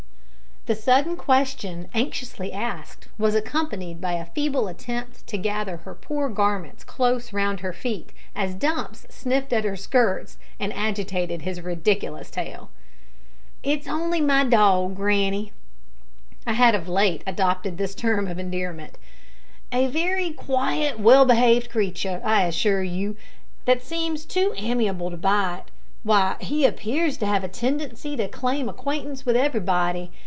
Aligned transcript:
The 0.67 0.75
sudden 0.75 1.17
question, 1.17 1.87
anxiously 1.91 2.53
asked, 2.53 3.07
was 3.17 3.33
accompanied 3.33 3.99
by 3.99 4.13
a 4.13 4.27
feeble 4.27 4.67
attempt 4.67 5.25
to 5.25 5.37
gather 5.39 5.77
her 5.77 5.95
poor 5.95 6.29
garments 6.29 6.83
close 6.83 7.33
round 7.33 7.61
her 7.61 7.73
feet 7.73 8.13
as 8.35 8.53
Dumps 8.53 9.07
sniffed 9.09 9.51
at 9.53 9.63
her 9.63 9.75
skirts 9.75 10.37
and 10.59 10.71
agitated 10.73 11.41
his 11.41 11.61
ridiculous 11.61 12.29
tail. 12.29 12.69
"It's 13.63 13.87
only 13.87 14.21
my 14.21 14.43
dog, 14.43 14.95
granny," 14.97 15.51
I 16.45 16.53
had 16.53 16.75
of 16.75 16.87
late 16.87 17.23
adopted 17.25 17.79
this 17.79 17.95
term 17.95 18.27
of 18.27 18.37
endearment; 18.37 18.99
"a 19.71 19.87
very 19.87 20.29
quiet 20.31 20.99
well 20.99 21.25
behaved 21.25 21.71
creature, 21.71 22.21
I 22.23 22.43
assure 22.43 22.83
you, 22.83 23.17
that 23.65 23.81
seems 23.81 24.25
too 24.25 24.53
amiable 24.55 25.09
to 25.09 25.17
bite. 25.17 25.63
Why, 26.03 26.35
he 26.39 26.65
appears 26.67 27.17
to 27.17 27.25
have 27.25 27.43
a 27.43 27.47
tendency 27.47 28.15
to 28.15 28.27
claim 28.27 28.69
acquaintance 28.69 29.25
with 29.25 29.35
everybody. 29.35 30.11